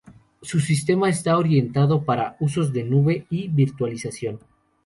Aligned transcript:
Su 0.41 0.59
sistema 0.59 1.09
está 1.09 1.37
orientado 1.37 2.03
para 2.05 2.35
usos 2.39 2.73
de 2.73 2.83
nube 2.83 3.27
y 3.29 3.49
virtualización. 3.49 4.39